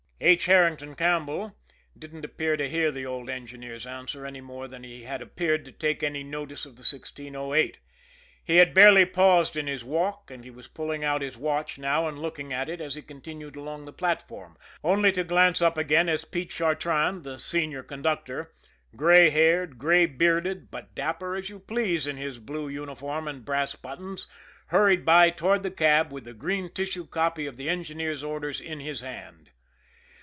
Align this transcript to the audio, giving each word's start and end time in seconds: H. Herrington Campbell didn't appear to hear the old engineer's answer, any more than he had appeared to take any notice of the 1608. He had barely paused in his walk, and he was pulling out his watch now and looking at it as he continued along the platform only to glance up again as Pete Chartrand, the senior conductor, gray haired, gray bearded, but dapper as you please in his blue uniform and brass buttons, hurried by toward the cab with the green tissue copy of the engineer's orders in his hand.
H. 0.23 0.45
Herrington 0.45 0.93
Campbell 0.93 1.57
didn't 1.97 2.23
appear 2.23 2.55
to 2.55 2.69
hear 2.69 2.91
the 2.91 3.07
old 3.07 3.27
engineer's 3.27 3.87
answer, 3.87 4.23
any 4.23 4.39
more 4.39 4.67
than 4.67 4.83
he 4.83 5.01
had 5.05 5.19
appeared 5.19 5.65
to 5.65 5.71
take 5.71 6.03
any 6.03 6.21
notice 6.21 6.63
of 6.63 6.75
the 6.75 6.81
1608. 6.81 7.79
He 8.43 8.57
had 8.57 8.75
barely 8.75 9.03
paused 9.03 9.57
in 9.57 9.65
his 9.65 9.83
walk, 9.83 10.29
and 10.29 10.43
he 10.43 10.51
was 10.51 10.67
pulling 10.67 11.03
out 11.03 11.23
his 11.23 11.37
watch 11.37 11.79
now 11.79 12.07
and 12.07 12.19
looking 12.19 12.53
at 12.53 12.69
it 12.69 12.79
as 12.79 12.93
he 12.93 13.01
continued 13.01 13.55
along 13.55 13.85
the 13.85 13.91
platform 13.91 14.57
only 14.83 15.11
to 15.11 15.23
glance 15.23 15.59
up 15.59 15.75
again 15.75 16.07
as 16.07 16.23
Pete 16.23 16.51
Chartrand, 16.51 17.23
the 17.23 17.39
senior 17.39 17.81
conductor, 17.81 18.53
gray 18.95 19.31
haired, 19.31 19.79
gray 19.79 20.05
bearded, 20.05 20.69
but 20.69 20.93
dapper 20.93 21.35
as 21.35 21.49
you 21.49 21.57
please 21.57 22.05
in 22.05 22.17
his 22.17 22.37
blue 22.37 22.69
uniform 22.69 23.27
and 23.27 23.43
brass 23.43 23.73
buttons, 23.73 24.27
hurried 24.67 25.03
by 25.03 25.31
toward 25.31 25.63
the 25.63 25.71
cab 25.71 26.11
with 26.13 26.25
the 26.25 26.33
green 26.35 26.71
tissue 26.71 27.07
copy 27.07 27.47
of 27.47 27.57
the 27.57 27.67
engineer's 27.67 28.21
orders 28.21 28.61
in 28.61 28.81
his 28.81 29.01
hand. 29.01 29.47